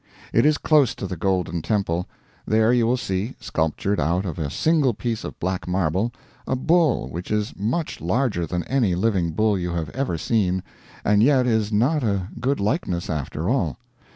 [0.33, 2.07] It is close to the Golden Temple.
[2.47, 6.11] There you will see, sculptured out of a single piece of black marble,
[6.47, 10.63] a bull which is much larger than any living bull you have ever seen,
[11.05, 13.77] and yet is not a good likeness after all.